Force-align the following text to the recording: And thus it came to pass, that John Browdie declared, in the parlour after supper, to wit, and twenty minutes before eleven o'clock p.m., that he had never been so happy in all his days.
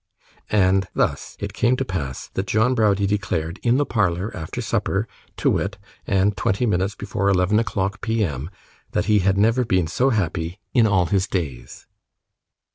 And 0.49 0.87
thus 0.95 1.37
it 1.39 1.53
came 1.53 1.75
to 1.77 1.85
pass, 1.85 2.31
that 2.33 2.47
John 2.47 2.73
Browdie 2.73 3.05
declared, 3.05 3.59
in 3.61 3.77
the 3.77 3.85
parlour 3.85 4.35
after 4.35 4.59
supper, 4.59 5.07
to 5.37 5.51
wit, 5.51 5.77
and 6.07 6.35
twenty 6.35 6.65
minutes 6.65 6.95
before 6.95 7.29
eleven 7.29 7.59
o'clock 7.59 8.01
p.m., 8.01 8.49
that 8.93 9.05
he 9.05 9.19
had 9.19 9.37
never 9.37 9.63
been 9.63 9.85
so 9.85 10.09
happy 10.09 10.57
in 10.73 10.87
all 10.87 11.05
his 11.05 11.27
days. 11.27 11.85